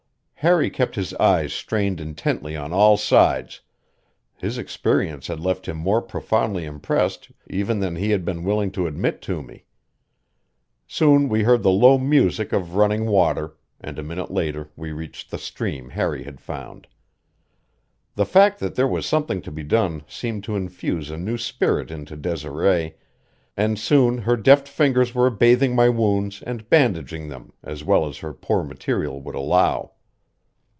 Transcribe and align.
Harry 0.43 0.71
kept 0.71 0.95
his 0.95 1.13
eyes 1.17 1.53
strained 1.53 2.01
intently 2.01 2.55
on 2.55 2.73
all 2.73 2.97
sides; 2.97 3.61
his 4.35 4.57
experience 4.57 5.27
had 5.27 5.39
left 5.39 5.67
him 5.67 5.77
more 5.77 6.01
profoundly 6.01 6.65
impressed 6.65 7.29
even 7.45 7.79
than 7.79 7.95
he 7.95 8.09
had 8.09 8.25
been 8.25 8.43
willing 8.43 8.71
to 8.71 8.87
admit 8.87 9.21
to 9.21 9.43
me. 9.43 9.65
Soon 10.87 11.29
we 11.29 11.43
heard 11.43 11.61
the 11.61 11.69
low 11.69 11.99
music 11.99 12.51
of 12.51 12.73
running 12.73 13.05
water, 13.05 13.55
and 13.79 13.99
a 13.99 14.03
minute 14.03 14.31
later 14.31 14.67
we 14.75 14.91
reached 14.91 15.29
the 15.29 15.37
stream 15.37 15.89
Harry 15.89 16.23
had 16.23 16.41
found. 16.41 16.87
The 18.15 18.25
fact 18.25 18.59
that 18.61 18.73
there 18.73 18.87
was 18.87 19.05
something 19.05 19.43
to 19.43 19.51
be 19.51 19.61
done 19.61 20.01
seemed 20.07 20.43
to 20.45 20.55
infuse 20.55 21.11
a 21.11 21.17
new 21.17 21.37
spirit 21.37 21.91
into 21.91 22.15
Desiree, 22.17 22.95
and 23.55 23.77
soon 23.77 24.17
her 24.17 24.37
deft 24.37 24.67
fingers 24.67 25.13
were 25.13 25.29
bathing 25.29 25.75
my 25.75 25.89
wounds 25.89 26.41
and 26.41 26.67
bandaging 26.67 27.29
them 27.29 27.53
as 27.61 27.83
well 27.83 28.07
as 28.07 28.17
her 28.17 28.33
poor 28.33 28.63
material 28.63 29.21
would 29.21 29.35
allow. 29.35 29.91